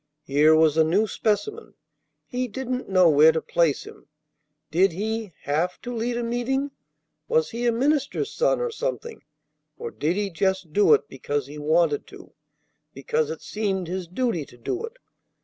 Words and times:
Here 0.23 0.55
was 0.55 0.77
a 0.77 0.83
new 0.83 1.05
specimen. 1.05 1.75
He 2.25 2.47
didn't 2.47 2.89
know 2.89 3.07
where 3.07 3.31
to 3.31 3.39
place 3.39 3.83
him. 3.83 4.07
Did 4.71 4.93
he 4.93 5.31
have 5.43 5.79
to 5.83 5.93
lead 5.95 6.17
a 6.17 6.23
meeting? 6.23 6.71
Was 7.27 7.51
he 7.51 7.67
a 7.67 7.71
minister's 7.71 8.33
son 8.33 8.59
or 8.59 8.71
something, 8.71 9.21
or 9.77 9.91
did 9.91 10.15
he 10.15 10.31
just 10.31 10.73
do 10.73 10.95
it 10.95 11.07
because 11.07 11.45
he 11.45 11.59
wanted 11.59 12.07
to, 12.07 12.33
because 12.95 13.29
it 13.29 13.43
seemed 13.43 13.87
his 13.87 14.07
duty 14.07 14.43
to 14.45 14.57
do 14.57 14.83
it? 14.83 14.97